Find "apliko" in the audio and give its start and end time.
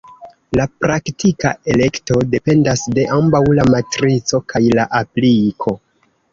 5.05-5.79